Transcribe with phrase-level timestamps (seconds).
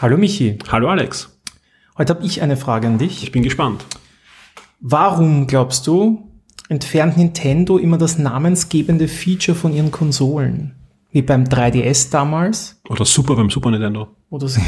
[0.00, 0.58] Hallo Michi.
[0.70, 1.38] Hallo Alex.
[1.96, 3.22] Heute habe ich eine Frage an dich.
[3.22, 3.84] Ich bin gespannt.
[4.80, 6.30] Warum glaubst du,
[6.68, 10.74] entfernt Nintendo immer das namensgebende Feature von ihren Konsolen?
[11.12, 12.80] Wie beim 3DS damals?
[12.88, 14.08] Oder Super beim Super Nintendo.
[14.30, 14.60] Oder so.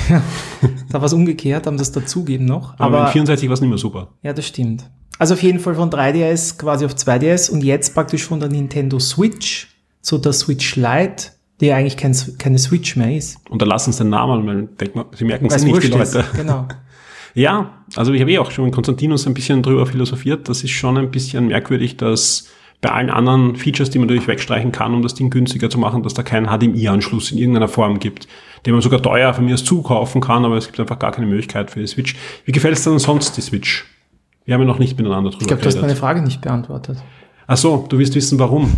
[0.90, 2.78] da war es umgekehrt, haben das dazugeben noch.
[2.78, 4.12] Aber, Aber 64 war es nicht mehr super.
[4.22, 4.88] Ja, das stimmt.
[5.18, 9.00] Also auf jeden Fall von 3DS quasi auf 2DS und jetzt praktisch von der Nintendo
[9.00, 9.68] Switch
[10.02, 13.38] zu der Switch Lite, die eigentlich kein, keine Switch mehr ist.
[13.48, 16.18] Und da lassen sie den Namen, weil denken, sie merken es nicht, die Leute.
[16.18, 16.34] Ist.
[16.34, 16.66] Genau.
[17.34, 20.48] ja, also ich habe eh auch schon mit Konstantinus ein bisschen drüber philosophiert.
[20.48, 22.48] Das ist schon ein bisschen merkwürdig, dass
[22.82, 26.02] bei allen anderen Features, die man natürlich wegstreichen kann, um das Ding günstiger zu machen,
[26.02, 28.28] dass da keinen HDMI-Anschluss in irgendeiner Form gibt,
[28.66, 31.26] den man sogar teuer von mir aus zukaufen kann, aber es gibt einfach gar keine
[31.26, 32.16] Möglichkeit für die Switch.
[32.44, 33.86] Wie gefällt es denn sonst die Switch?
[34.44, 36.98] Wir haben ja noch nicht miteinander drüber Ich glaube, du hast meine Frage nicht beantwortet.
[37.46, 38.72] Ach so, du willst wissen, warum.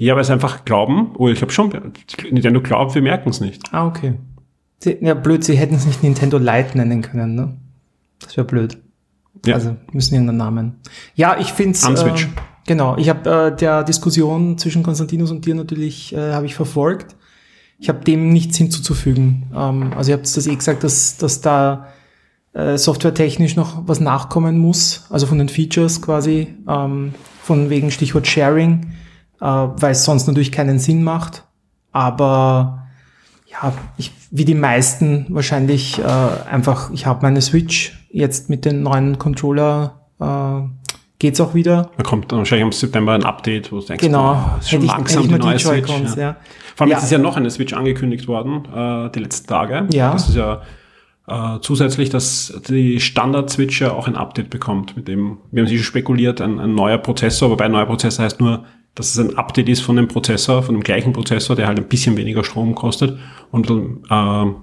[0.00, 1.70] Ja, weil es einfach glauben, oh, ich habe schon,
[2.30, 3.62] Nintendo glaubt, wir merken es nicht.
[3.70, 4.14] Ah, okay.
[4.78, 7.58] Sie, ja, blöd, sie hätten es nicht Nintendo Lite nennen können, ne?
[8.18, 8.78] Das wäre blöd.
[9.44, 9.56] Ja.
[9.56, 10.76] Also müssen irgendeinen Namen.
[11.16, 11.84] Ja, ich finde es.
[11.84, 12.14] Äh,
[12.66, 17.14] genau, ich habe äh, der Diskussion zwischen Konstantinus und dir natürlich äh, habe ich verfolgt.
[17.78, 19.50] Ich habe dem nichts hinzuzufügen.
[19.54, 21.88] Ähm, also ihr habt das eh gesagt, dass, dass da
[22.54, 28.26] äh, softwaretechnisch noch was nachkommen muss, also von den Features quasi, ähm, von wegen Stichwort
[28.26, 28.94] Sharing,
[29.40, 31.44] äh, weil es sonst natürlich keinen Sinn macht.
[31.92, 32.86] Aber
[33.46, 36.02] ja, ich, wie die meisten wahrscheinlich äh,
[36.50, 40.68] einfach, ich habe meine Switch jetzt mit den neuen Controller äh,
[41.18, 41.90] geht's auch wieder.
[41.96, 44.86] Da kommt dann wahrscheinlich im September ein Update, wo es denkst, genau, oh, ist schon
[44.86, 45.90] langsam die, die neue Switch.
[45.90, 46.16] Ja.
[46.16, 46.36] Ja.
[46.74, 46.98] Vor allem ja.
[46.98, 49.86] ist ja noch eine Switch angekündigt worden, äh, die letzten Tage.
[49.92, 50.12] Ja.
[50.12, 50.62] Das ist ja
[51.28, 55.84] äh, zusätzlich, dass die Standard-Switch ja auch ein Update bekommt, mit dem, wir haben sich
[55.84, 59.68] spekuliert, ein, ein neuer Prozessor, wobei ein neuer Prozessor heißt nur, dass es ein Update
[59.68, 63.18] ist von dem Prozessor, von dem gleichen Prozessor, der halt ein bisschen weniger Strom kostet
[63.50, 64.14] und äh,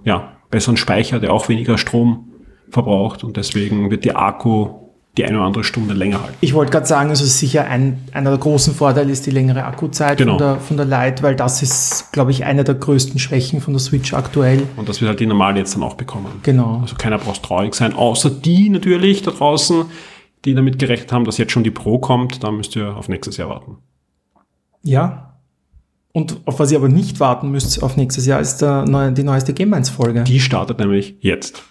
[0.04, 2.30] ja, besseren Speicher, der auch weniger Strom
[2.70, 6.38] verbraucht und deswegen wird die Akku die eine oder andere Stunde länger halten.
[6.42, 10.18] Ich wollte gerade sagen, also sicher ein, einer der großen Vorteile ist die längere Akkuzeit
[10.18, 10.38] genau.
[10.38, 13.74] von, der, von der Lite, weil das ist, glaube ich, eine der größten Schwächen von
[13.74, 14.64] der Switch aktuell.
[14.76, 16.28] Und das wird halt die normal jetzt dann auch bekommen.
[16.44, 16.80] Genau.
[16.82, 19.86] Also keiner braucht traurig sein, außer die natürlich da draußen,
[20.46, 23.38] die damit gerechnet haben, dass jetzt schon die Pro kommt, da müsst ihr auf nächstes
[23.38, 23.78] Jahr warten.
[24.88, 25.34] Ja.
[26.14, 29.24] Und auf was ihr aber nicht warten müsst auf nächstes Jahr, ist der neue, die
[29.24, 30.24] neueste Game 1 Folge.
[30.24, 31.62] Die startet nämlich jetzt.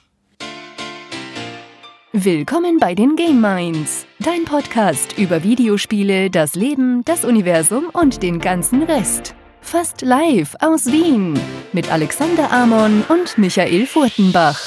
[2.13, 8.39] Willkommen bei den Game Minds, dein Podcast über Videospiele, das Leben, das Universum und den
[8.39, 9.35] ganzen Rest.
[9.61, 11.39] Fast live aus Wien
[11.73, 14.61] mit Alexander Amon und Michael Furtenbach.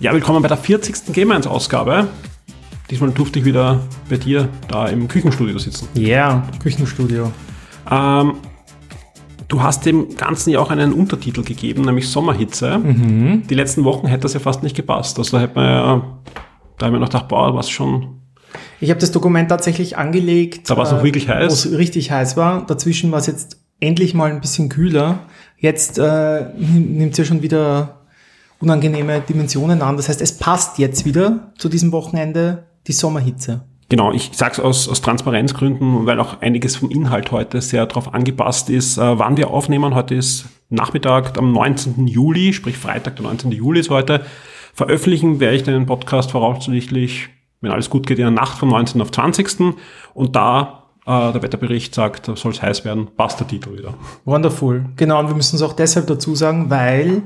[0.00, 1.12] Ja, willkommen bei der 40.
[1.12, 2.08] Game 1 Ausgabe.
[2.88, 5.88] Diesmal durfte ich wieder bei dir da im Küchenstudio sitzen.
[5.92, 7.30] Ja, yeah, Küchenstudio.
[7.90, 8.36] Ähm,
[9.48, 12.78] du hast dem Ganzen ja auch einen Untertitel gegeben, nämlich Sommerhitze.
[12.78, 13.42] Mhm.
[13.46, 15.18] Die letzten Wochen hätte das ja fast nicht gepasst.
[15.18, 16.18] Also da hätte man ja,
[16.78, 18.22] da haben wir noch gedacht, boah, was schon.
[18.80, 20.70] Ich habe das Dokument tatsächlich angelegt.
[20.70, 21.50] Da war es noch wirklich heiß.
[21.50, 22.64] Wo es richtig heiß war.
[22.64, 25.26] Dazwischen war es jetzt endlich mal ein bisschen kühler.
[25.58, 27.99] Jetzt äh, nimmt es ja schon wieder
[28.60, 29.96] unangenehme Dimensionen an.
[29.96, 33.62] Das heißt, es passt jetzt wieder zu diesem Wochenende die Sommerhitze.
[33.88, 38.14] Genau, ich sage es aus, aus Transparenzgründen, weil auch einiges vom Inhalt heute sehr darauf
[38.14, 39.96] angepasst ist, äh, wann wir aufnehmen.
[39.96, 42.06] Heute ist Nachmittag am 19.
[42.06, 43.50] Juli, sprich Freitag, der 19.
[43.50, 44.24] Juli ist heute.
[44.74, 49.02] Veröffentlichen werde ich den Podcast voraussichtlich, wenn alles gut geht, in der Nacht vom 19.
[49.02, 49.74] auf 20.
[50.14, 53.94] Und da äh, der Wetterbericht sagt, soll es heiß werden, passt der Titel wieder.
[54.24, 54.84] Wonderful.
[54.94, 57.22] Genau, und wir müssen es auch deshalb dazu sagen, weil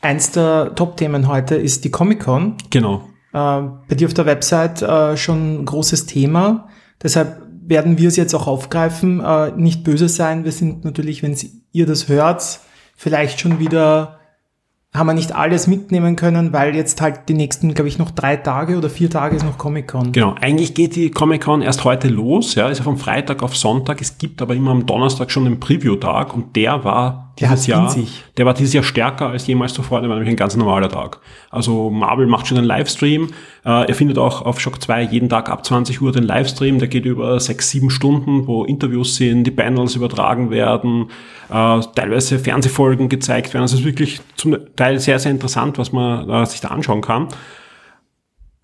[0.00, 2.56] Eins der Top-Themen heute ist die Comic-Con.
[2.70, 3.08] Genau.
[3.32, 6.68] Äh, bei dir auf der Website äh, schon ein großes Thema.
[7.02, 9.20] Deshalb werden wir es jetzt auch aufgreifen.
[9.20, 10.44] Äh, nicht böse sein.
[10.44, 11.36] Wir sind natürlich, wenn
[11.72, 12.60] ihr das hört,
[12.96, 14.16] vielleicht schon wieder
[14.94, 18.36] haben wir nicht alles mitnehmen können, weil jetzt halt die nächsten, glaube ich, noch drei
[18.36, 20.12] Tage oder vier Tage ist noch Comic-Con.
[20.12, 24.00] Genau, eigentlich geht die Comic-Con erst heute los, ja, ist ja vom Freitag auf Sonntag.
[24.00, 27.96] Es gibt aber immer am Donnerstag schon den Preview-Tag und der war dieses der Jahr,
[28.36, 31.18] der war dieses Jahr stärker als jemals zuvor, der war nämlich ein ganz normaler Tag.
[31.50, 33.28] Also Marvel macht schon einen Livestream,
[33.64, 36.88] äh, er findet auch auf Shock 2 jeden Tag ab 20 Uhr den Livestream, der
[36.88, 41.10] geht über sechs, sieben Stunden, wo Interviews sind, die Panels übertragen werden,
[41.50, 43.62] äh, teilweise Fernsehfolgen gezeigt werden.
[43.62, 47.02] Also es ist wirklich zum Teil sehr, sehr interessant, was man äh, sich da anschauen
[47.02, 47.28] kann.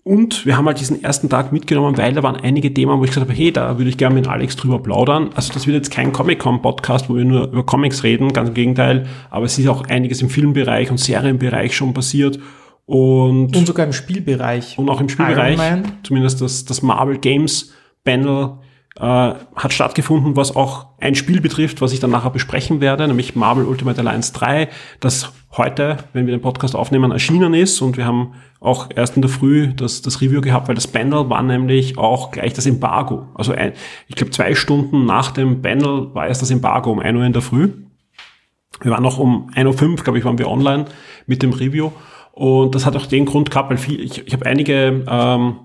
[0.05, 3.11] Und wir haben halt diesen ersten Tag mitgenommen, weil da waren einige Themen, wo ich
[3.11, 5.29] gesagt habe, hey, da würde ich gerne mit Alex drüber plaudern.
[5.33, 9.07] Also das wird jetzt kein Comic-Con-Podcast, wo wir nur über Comics reden, ganz im Gegenteil.
[9.29, 12.37] Aber es ist auch einiges im Filmbereich und Serienbereich schon passiert.
[12.85, 14.77] Und, und sogar im Spielbereich.
[14.77, 15.57] Und auch im Spielbereich.
[16.03, 17.71] Zumindest das, das Marvel Games
[18.03, 18.57] Panel
[18.97, 23.35] äh, hat stattgefunden, was auch ein Spiel betrifft, was ich dann nachher besprechen werde, nämlich
[23.35, 24.69] Marvel Ultimate Alliance 3,
[24.99, 27.81] das heute, wenn wir den Podcast aufnehmen, erschienen ist.
[27.81, 31.29] Und wir haben auch erst in der Früh das, das Review gehabt, weil das Panel
[31.29, 33.27] war nämlich auch gleich das Embargo.
[33.35, 33.73] Also ein,
[34.07, 37.33] ich glaube zwei Stunden nach dem Panel war erst das Embargo um 1 Uhr in
[37.33, 37.69] der Früh.
[38.81, 40.85] Wir waren noch um 1.05 Uhr, glaube ich, waren wir online
[41.27, 41.91] mit dem Review.
[42.31, 45.55] Und das hat auch den Grund gehabt, weil viel, ich, ich habe einige ähm,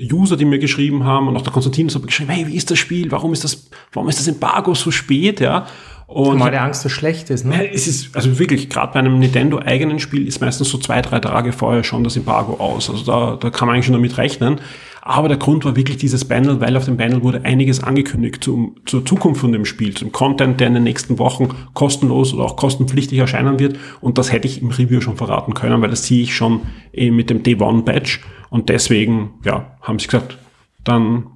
[0.00, 2.78] User, die mir geschrieben haben und auch der Konstantin hat geschrieben, hey, wie ist das
[2.78, 3.10] Spiel?
[3.10, 5.40] Warum ist das, warum ist das Embargo so spät?
[5.40, 5.66] Ja.
[6.08, 7.70] Und mal der Angst, dass schlecht ist, ne?
[7.70, 11.52] Es ist, also wirklich, gerade bei einem Nintendo-eigenen Spiel ist meistens so zwei, drei Tage
[11.52, 12.88] vorher schon das Embargo aus.
[12.88, 14.58] Also da, da kann man eigentlich schon damit rechnen.
[15.02, 18.76] Aber der Grund war wirklich dieses Panel, weil auf dem Panel wurde einiges angekündigt zum,
[18.86, 22.56] zur Zukunft von dem Spiel, zum Content, der in den nächsten Wochen kostenlos oder auch
[22.56, 23.78] kostenpflichtig erscheinen wird.
[24.00, 26.62] Und das hätte ich im Review schon verraten können, weil das sehe ich schon
[26.94, 28.20] eh mit dem Day-One-Badge.
[28.48, 30.38] Und deswegen, ja, haben sie gesagt,
[30.84, 31.26] dann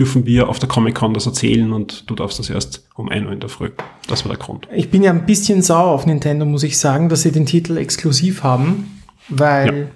[0.00, 3.32] dürfen wir auf der Comic-Con das erzählen und du darfst das erst um 1 Uhr
[3.32, 3.70] in der Früh.
[4.08, 4.66] Das war der Grund.
[4.74, 7.76] Ich bin ja ein bisschen sauer auf Nintendo, muss ich sagen, dass sie den Titel
[7.76, 9.86] exklusiv haben, weil, ja.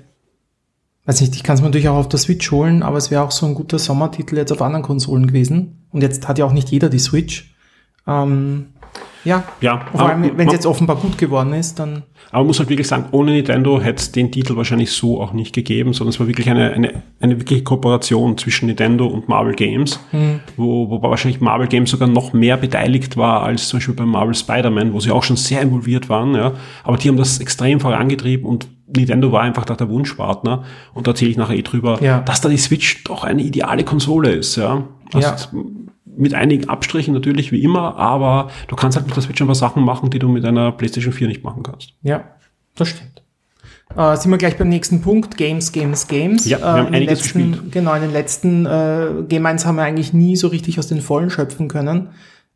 [1.06, 3.22] weiß nicht, ich kann es mir natürlich auch auf der Switch holen, aber es wäre
[3.22, 5.86] auch so ein guter Sommertitel jetzt auf anderen Konsolen gewesen.
[5.90, 7.54] Und jetzt hat ja auch nicht jeder die Switch.
[8.06, 8.73] Ähm,
[9.24, 12.02] ja, ja vor allem, wenn es jetzt offenbar gut geworden ist, dann.
[12.30, 15.32] Aber man muss halt wirklich sagen, ohne Nintendo hätte es den Titel wahrscheinlich so auch
[15.32, 19.54] nicht gegeben, sondern es war wirklich eine, eine, eine wirkliche Kooperation zwischen Nintendo und Marvel
[19.54, 20.40] Games, hm.
[20.56, 24.34] wo, wo wahrscheinlich Marvel Games sogar noch mehr beteiligt war als zum Beispiel bei Marvel
[24.34, 26.52] Spider-Man, wo sie auch schon sehr involviert waren, ja.
[26.82, 31.30] Aber die haben das extrem vorangetrieben und Nintendo war einfach der Wunschpartner und da erzähle
[31.30, 32.20] ich nachher eh drüber, ja.
[32.20, 34.84] dass da die Switch doch eine ideale Konsole ist, ja.
[35.12, 35.36] Also ja
[36.16, 39.54] mit einigen Abstrichen natürlich wie immer, aber du kannst halt mit der Switch ein paar
[39.54, 41.94] Sachen machen, die du mit einer PlayStation 4 nicht machen kannst.
[42.02, 42.24] Ja,
[42.76, 43.22] das stimmt.
[43.96, 46.48] Äh, sind wir gleich beim nächsten Punkt, Games, Games, Games.
[46.48, 47.72] Ja, wir haben äh, einiges letzten, gespielt.
[47.72, 51.00] Genau, in den letzten äh, Game 1 haben wir eigentlich nie so richtig aus den
[51.00, 52.08] Vollen schöpfen können,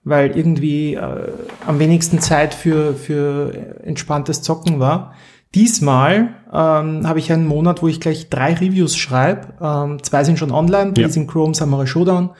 [0.05, 1.28] weil irgendwie äh,
[1.66, 5.14] am wenigsten Zeit für, für entspanntes Zocken war.
[5.55, 9.55] Diesmal ähm, habe ich einen Monat, wo ich gleich drei Reviews schreibe.
[9.62, 11.32] Ähm, zwei sind schon online, Blazing ja.
[11.32, 12.31] Chrome, Samurai Showdown.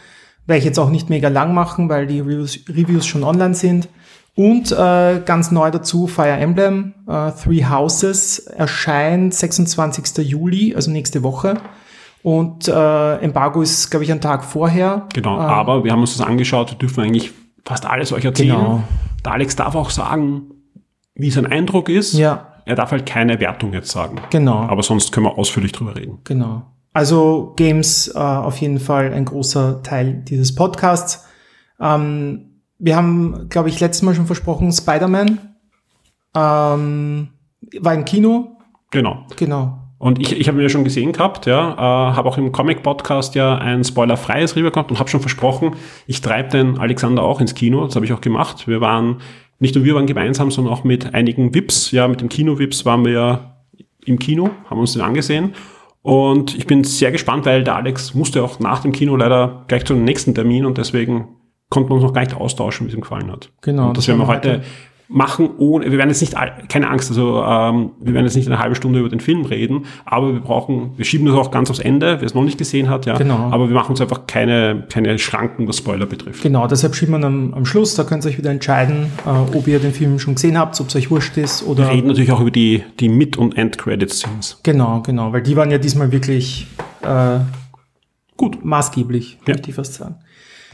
[0.49, 3.89] Werde ich jetzt auch nicht mega lang machen, weil die Reviews, Reviews schon online sind.
[4.35, 10.27] Und äh, ganz neu dazu Fire Emblem äh, Three Houses erscheint 26.
[10.27, 11.59] Juli, also nächste Woche.
[12.23, 15.07] Und äh, Embargo ist, glaube ich, ein Tag vorher.
[15.13, 17.33] Genau, ähm, aber wir haben uns das angeschaut, wir dürfen eigentlich
[17.65, 18.57] fast alles euch erzählen.
[18.57, 18.83] Genau.
[19.25, 20.43] Der Alex darf auch sagen,
[21.15, 22.15] wie sein Eindruck ist.
[22.15, 22.55] Ja.
[22.65, 24.17] Er darf halt keine Wertung jetzt sagen.
[24.31, 24.61] Genau.
[24.61, 26.19] Aber sonst können wir ausführlich drüber reden.
[26.25, 26.63] Genau.
[26.99, 31.29] Also Games äh, auf jeden Fall ein großer Teil dieses Podcasts.
[31.79, 35.39] Ähm, wir haben, glaube ich, letztes Mal schon versprochen, Spider-Man
[36.35, 37.29] ähm,
[37.79, 38.57] war im Kino.
[38.91, 39.27] Genau.
[39.37, 39.79] Genau.
[39.99, 43.37] Und ich, ich habe ihn ja schon gesehen gehabt, ja, äh, habe auch im Comic-Podcast
[43.37, 45.77] ja ein spoilerfreies gehabt und habe schon versprochen,
[46.09, 47.85] ich treibe den Alexander auch ins Kino.
[47.85, 48.67] Das habe ich auch gemacht.
[48.67, 49.21] Wir waren,
[49.61, 53.05] nicht nur wir waren gemeinsam, sondern auch mit einigen VIPs, ja, mit dem Kino-VIPs waren
[53.05, 53.55] wir ja
[54.05, 55.55] im Kino, haben uns den angesehen.
[56.03, 59.85] Und ich bin sehr gespannt, weil der Alex musste auch nach dem Kino leider gleich
[59.85, 61.37] zu dem nächsten Termin und deswegen
[61.71, 63.51] konnten wir uns noch gar nicht austauschen, wie es ihm gefallen hat.
[63.61, 63.89] Genau.
[63.89, 64.63] Und das, das werden wir heute
[65.09, 66.35] machen ohne, wir werden jetzt nicht,
[66.69, 69.87] keine Angst, also ähm, wir werden jetzt nicht eine halbe Stunde über den Film reden,
[70.05, 72.91] aber wir brauchen, wir schieben das auch ganz aufs Ende, wer es noch nicht gesehen
[72.91, 73.17] hat, ja.
[73.17, 73.49] Genau.
[73.51, 76.43] Aber wir machen uns einfach keine, keine Schranken, was Spoiler betrifft.
[76.43, 79.67] Genau, deshalb schieben wir am, am Schluss, da könnt ihr euch wieder entscheiden, äh, ob
[79.67, 81.85] ihr den Film schon gesehen habt, ob es euch wurscht ist oder.
[81.85, 84.61] Wir reden natürlich auch über die, die Mid- und End-Credit-Scenes.
[84.63, 86.67] Genau, genau, weil die waren ja diesmal wirklich
[87.03, 87.39] äh,
[88.37, 89.55] gut maßgeblich, ja.
[89.55, 90.17] möchte ich fast sagen.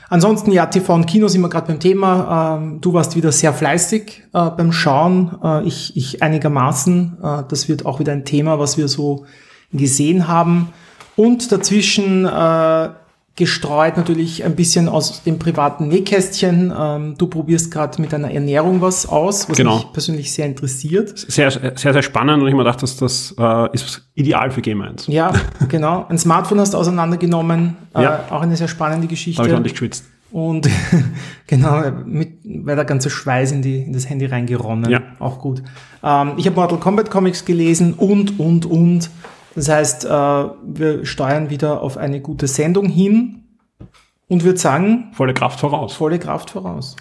[0.09, 2.59] Ansonsten, ja, TV und Kino sind wir gerade beim Thema.
[2.59, 5.39] Ähm, du warst wieder sehr fleißig äh, beim Schauen.
[5.43, 7.19] Äh, ich, ich einigermaßen.
[7.23, 9.27] Äh, das wird auch wieder ein Thema, was wir so
[9.73, 10.73] gesehen haben.
[11.17, 12.27] Und dazwischen
[13.37, 16.73] gestreut natürlich ein bisschen aus dem privaten Nähkästchen.
[16.77, 19.77] Ähm, du probierst gerade mit deiner Ernährung was aus, was genau.
[19.77, 21.19] mich persönlich sehr interessiert.
[21.19, 24.83] Sehr, sehr, sehr spannend und ich mir gedacht, dass das äh, ist ideal für Game
[24.83, 25.09] 1.
[25.09, 25.33] Ja,
[25.69, 26.07] genau.
[26.09, 27.77] Ein Smartphone hast du auseinandergenommen.
[27.95, 28.25] Äh, ja.
[28.31, 29.39] Auch eine sehr spannende Geschichte.
[29.39, 30.05] Da habe ich ordentlich geschwitzt.
[30.31, 30.69] Und
[31.47, 34.91] genau, mit, weil der ganze Schweiß in, die, in das Handy reingeronnen.
[34.91, 35.01] Ja.
[35.19, 35.63] Auch gut.
[36.03, 39.11] Ähm, ich habe Mortal Kombat Comics gelesen und, und, und.
[39.55, 43.45] Das heißt, äh, wir steuern wieder auf eine gute Sendung hin
[44.29, 45.11] und würde sagen.
[45.13, 45.95] Volle Kraft voraus.
[45.95, 46.97] Volle Kraft voraus.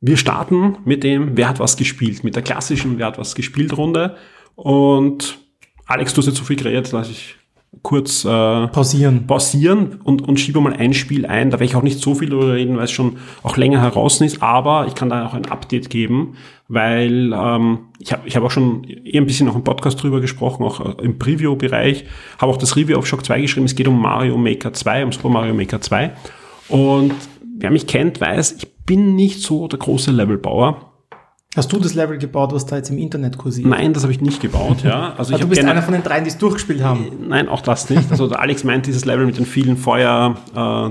[0.00, 3.76] Wir starten mit dem Wer hat was gespielt, mit der klassischen Wer hat was gespielt
[3.76, 4.16] Runde.
[4.54, 5.38] Und
[5.84, 7.36] Alex, du hast jetzt so viel geredet, dass ich
[7.82, 11.50] kurz äh, pausieren, pausieren und, und schiebe mal ein Spiel ein.
[11.50, 14.20] Da werde ich auch nicht so viel darüber reden, weil es schon auch länger heraus
[14.20, 16.34] ist, aber ich kann da auch ein Update geben,
[16.68, 20.20] weil ähm, ich habe ich hab auch schon eher ein bisschen noch im Podcast drüber
[20.20, 22.04] gesprochen, auch äh, im Preview-Bereich,
[22.38, 25.12] habe auch das Review auf Shock 2 geschrieben, es geht um Mario Maker 2, um
[25.12, 26.12] Super Mario Maker 2
[26.68, 27.14] und
[27.56, 30.89] wer mich kennt, weiß, ich bin nicht so der große Levelbauer.
[31.56, 33.66] Hast du das Level gebaut, was da jetzt im Internet kursiert?
[33.66, 35.14] Nein, das habe ich nicht gebaut, ja.
[35.16, 37.26] Also ich du bist einer von den dreien, die es durchgespielt haben.
[37.28, 38.08] Nein, auch das nicht.
[38.10, 40.90] Also Alex meint dieses Level mit den vielen Feuer, äh,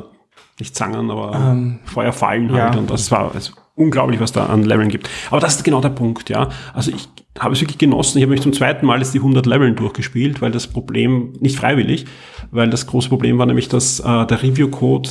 [0.60, 2.75] nicht Zangen, aber ähm, Feuerfallen halt.
[2.75, 2.80] Ja.
[2.80, 5.10] Und das war also unglaublich, was da an Leveln gibt.
[5.32, 6.50] Aber das ist genau der Punkt, ja.
[6.74, 7.08] Also ich
[7.39, 8.18] habe es wirklich genossen.
[8.18, 11.58] Ich habe mich zum zweiten Mal jetzt die 100 Leveln durchgespielt, weil das Problem, nicht
[11.58, 12.06] freiwillig,
[12.51, 15.10] weil das große Problem war nämlich, dass äh, der Review-Code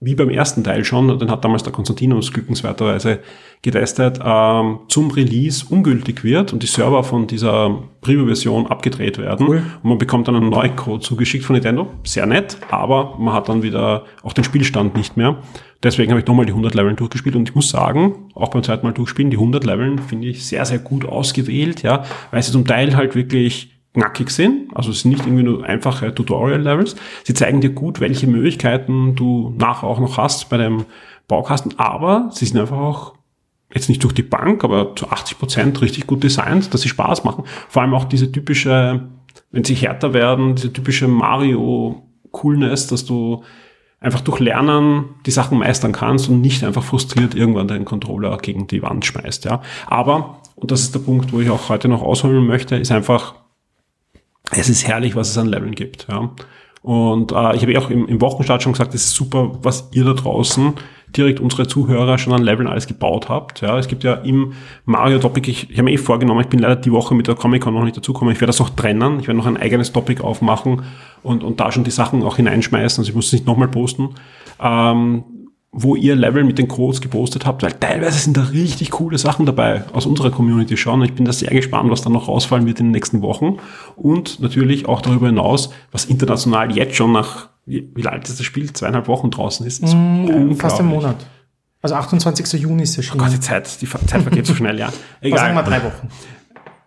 [0.00, 3.18] wie beim ersten Teil schon, den hat damals der Konstantinos glückenswerterweise
[3.62, 9.62] getestet, ähm, zum Release ungültig wird und die Server von dieser Preview-Version abgedreht werden cool.
[9.82, 11.88] und man bekommt dann einen neuen Code zugeschickt von Nintendo.
[12.04, 15.38] Sehr nett, aber man hat dann wieder auch den Spielstand nicht mehr.
[15.82, 18.86] Deswegen habe ich nochmal die 100 Leveln durchgespielt und ich muss sagen, auch beim zweiten
[18.86, 22.64] Mal durchspielen, die 100 Leveln finde ich sehr, sehr gut ausgewählt, ja, weil sie zum
[22.64, 24.76] Teil halt wirklich knackig sind.
[24.76, 26.96] Also es sind nicht irgendwie nur einfache Tutorial-Levels.
[27.24, 30.84] Sie zeigen dir gut, welche Möglichkeiten du nachher auch noch hast bei dem
[31.26, 33.14] Baukasten, aber sie sind einfach auch
[33.72, 37.24] jetzt nicht durch die Bank, aber zu 80 Prozent richtig gut designt, dass sie Spaß
[37.24, 37.44] machen.
[37.68, 39.08] Vor allem auch diese typische,
[39.50, 43.42] wenn sie härter werden, diese typische Mario-Coolness, dass du
[44.00, 48.68] einfach durch Lernen die Sachen meistern kannst und nicht einfach frustriert irgendwann deinen Controller gegen
[48.68, 49.60] die Wand schmeißt, ja.
[49.86, 53.34] Aber, und das ist der Punkt, wo ich auch heute noch ausholen möchte, ist einfach,
[54.50, 56.06] es ist herrlich, was es an Leveln gibt.
[56.10, 56.30] Ja.
[56.82, 59.88] Und äh, ich habe ja auch im, im Wochenstart schon gesagt, es ist super, was
[59.92, 60.74] ihr da draußen
[61.16, 63.60] direkt unsere Zuhörer schon an Leveln alles gebaut habt.
[63.62, 64.52] Ja, es gibt ja im
[64.84, 67.72] Mario-Topic, ich, ich habe mir eh vorgenommen, ich bin leider die Woche mit der Comic-Con
[67.72, 70.82] noch nicht dazugekommen, ich werde das auch trennen, ich werde noch ein eigenes Topic aufmachen
[71.22, 74.10] und, und da schon die Sachen auch hineinschmeißen, also ich muss es nicht nochmal posten.
[74.60, 75.24] Ähm,
[75.70, 79.44] wo ihr Level mit den Codes gepostet habt, weil teilweise sind da richtig coole Sachen
[79.44, 81.02] dabei aus unserer Community schon.
[81.02, 83.58] Ich bin da sehr gespannt, was da noch rausfallen wird in den nächsten Wochen.
[83.94, 88.46] Und natürlich auch darüber hinaus, was international jetzt schon nach, wie, wie alt ist das
[88.46, 88.72] Spiel?
[88.72, 89.82] Zweieinhalb Wochen draußen ist.
[89.82, 91.16] ist mm, fast ein Monat.
[91.82, 92.60] Also 28.
[92.60, 93.20] Juni ist erschienen.
[93.20, 94.90] Oh Gott, die Zeit, die Zeit vergeht so schnell, ja.
[95.20, 95.38] Egal.
[95.38, 96.08] Sagen wir drei Wochen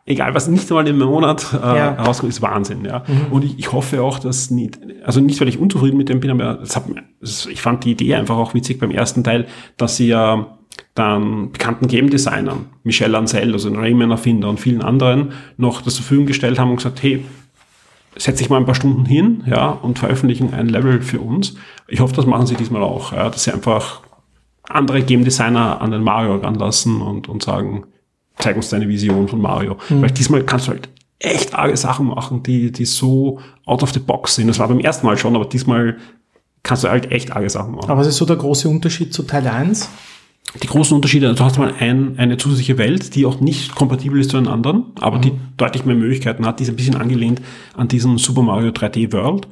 [0.06, 1.94] egal was nicht einmal im Monat äh, ja.
[1.94, 2.86] rauskommt, ist Wahnsinn.
[2.86, 3.04] Ja.
[3.08, 3.32] Mhm.
[3.32, 6.32] Und ich, ich hoffe auch, dass nicht, also nicht, weil ich unzufrieden mit dem bin,
[6.32, 6.84] aber hat,
[7.22, 10.58] ich fand die Idee einfach auch witzig beim ersten Teil, dass sie ja
[10.96, 16.26] dann bekannten Game-Designern, Michel Ancel, also den Rayman-Erfinder und vielen anderen, noch das zur Verfügung
[16.26, 17.24] gestellt haben und gesagt, hey,
[18.18, 21.56] setz dich mal ein paar Stunden hin, ja, und veröffentlichen ein Level für uns.
[21.88, 24.02] Ich hoffe, das machen sie diesmal auch, ja, dass sie einfach
[24.64, 27.86] andere Game Designer an den Mario ranlassen und, und sagen,
[28.38, 29.78] zeig uns deine Vision von Mario.
[29.90, 30.02] Mhm.
[30.02, 34.00] Weil diesmal kannst du halt echt arge Sachen machen, die, die so out of the
[34.00, 34.48] box sind.
[34.48, 35.98] Das war beim ersten Mal schon, aber diesmal
[36.64, 37.90] kannst du halt echt arge Sachen machen.
[37.90, 39.90] Aber was ist so der große Unterschied zu Teil 1?
[40.62, 44.32] Die großen Unterschiede, du hast mal ein, eine zusätzliche Welt, die auch nicht kompatibel ist
[44.32, 45.22] zu den anderen, aber mhm.
[45.22, 47.42] die deutlich mehr Möglichkeiten hat, die ist ein bisschen angelehnt
[47.78, 49.48] an diesen Super Mario 3D World.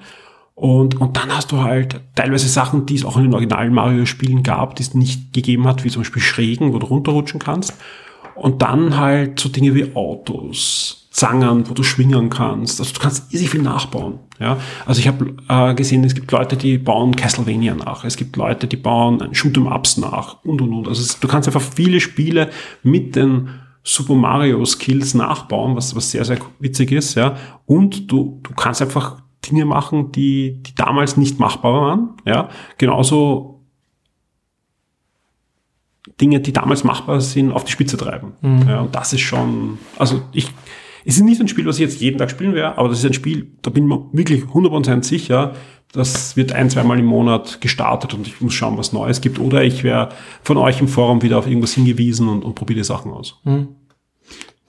[0.56, 4.44] Und, und dann hast du halt teilweise Sachen, die es auch in den originalen Mario-Spielen
[4.44, 7.76] gab, die es nicht gegeben hat, wie zum Beispiel Schrägen, wo du runterrutschen kannst.
[8.40, 12.80] Und dann halt so Dinge wie Autos, Zangen, wo du schwingen kannst.
[12.80, 14.20] Also du kannst easy viel nachbauen.
[14.40, 14.58] Ja?
[14.86, 18.06] Also ich habe äh, gesehen, es gibt Leute, die bauen Castlevania nach.
[18.06, 20.88] Es gibt Leute, die bauen Shoot'em Ups nach und und und.
[20.88, 22.50] Also es, du kannst einfach viele Spiele
[22.84, 23.50] mit den
[23.84, 27.16] Super Mario Skills nachbauen, was, was sehr, sehr witzig ist.
[27.16, 27.36] Ja?
[27.66, 32.10] Und du, du kannst einfach Dinge machen, die, die damals nicht machbar waren.
[32.26, 32.50] Ja?
[32.78, 33.59] Genauso
[36.20, 38.34] Dinge, die damals machbar sind, auf die Spitze treiben.
[38.42, 38.68] Mhm.
[38.68, 40.52] Ja, und das ist schon, also ich,
[41.06, 43.06] es ist nicht ein Spiel, was ich jetzt jeden Tag spielen werde, aber das ist
[43.06, 45.54] ein Spiel, da bin ich mir wirklich 100% sicher,
[45.92, 49.40] das wird ein, zweimal im Monat gestartet und ich muss schauen, was Neues gibt.
[49.40, 50.10] Oder ich wäre
[50.44, 53.40] von euch im Forum wieder auf irgendwas hingewiesen und, und probiere die Sachen aus.
[53.44, 53.70] Mhm.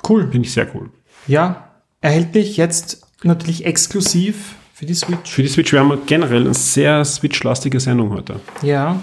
[0.09, 0.31] Cool.
[0.31, 0.89] Finde ich sehr cool.
[1.27, 1.69] Ja,
[2.01, 5.31] erhältlich jetzt natürlich exklusiv für die Switch.
[5.31, 5.73] Für die Switch.
[5.73, 8.41] Wir haben generell eine sehr Switch-lastige Sendung heute.
[8.63, 9.03] Ja.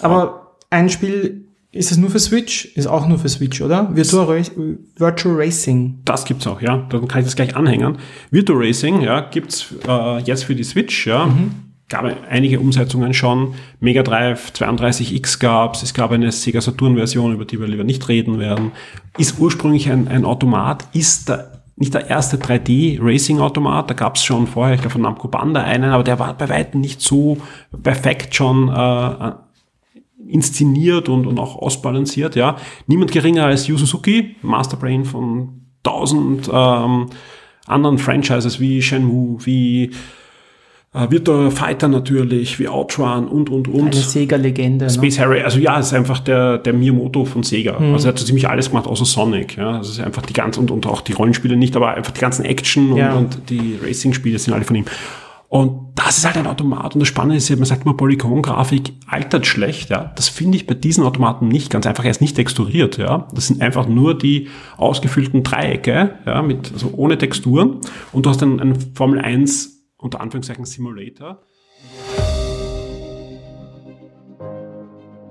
[0.00, 0.41] Aber
[0.72, 2.66] ein Spiel, ist es nur für Switch?
[2.76, 3.94] Ist auch nur für Switch, oder?
[3.94, 4.42] Virtual, Ra
[4.96, 6.00] Virtual Racing.
[6.04, 6.86] Das gibt's auch, ja.
[6.90, 7.98] Dann kann ich das gleich anhängen.
[8.30, 11.26] Virtual Racing, ja, gibt's äh, jetzt für die Switch, ja.
[11.26, 11.52] Mhm.
[11.88, 13.54] Gab einige Umsetzungen schon.
[13.80, 15.82] Mega Drive 32X gab's.
[15.82, 18.72] Es gab eine Sega Saturn Version, über die wir lieber nicht reden werden.
[19.18, 24.46] Ist ursprünglich ein, ein Automat, ist der nicht der erste 3D-Racing-Automat, da gab es schon
[24.46, 27.38] vorher, ich glaube von Namco Banda einen, aber der war bei weitem nicht so
[27.82, 29.32] perfekt schon äh,
[30.32, 32.56] inszeniert und, und auch ausbalanciert, ja.
[32.86, 37.06] Niemand geringer als Yu Suzuki, Masterbrain von 1000 ähm,
[37.66, 39.90] anderen Franchises wie Shenmue, wie
[40.94, 43.92] äh, Virtua Fighter natürlich, wie Outrun und, und, und.
[43.92, 44.90] Eine Sega-Legende.
[44.90, 45.24] Space ne?
[45.24, 47.78] Harry, also ja, ist einfach der, der Miyamoto von Sega.
[47.78, 47.94] Mhm.
[47.94, 49.56] Also er hat so ziemlich alles gemacht, außer Sonic.
[49.56, 52.20] Ja, das ist einfach die ganze, und, und auch die Rollenspiele nicht, aber einfach die
[52.20, 53.14] ganzen Action ja.
[53.14, 54.84] und, und die Racing-Spiele sind alle von ihm.
[55.52, 56.94] Und das ist halt ein Automat.
[56.94, 59.90] Und das Spannende ist, man sagt immer, Polygon-Grafik altert schlecht.
[59.90, 61.68] Ja, Das finde ich bei diesen Automaten nicht.
[61.68, 62.96] Ganz einfach, er ist nicht texturiert.
[62.96, 67.80] Ja, Das sind einfach nur die ausgefüllten Dreiecke, ja, mit, also ohne Texturen.
[68.12, 71.42] Und du hast dann einen Formel 1, unter Anführungszeichen, Simulator.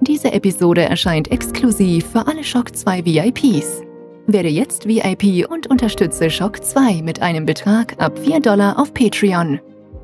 [0.02, 3.82] Diese Episode erscheint exklusiv für alle Shock 2 VIPs.
[4.28, 9.60] Werde jetzt VIP und unterstütze Shock 2 mit einem Betrag ab 4 Dollar auf Patreon.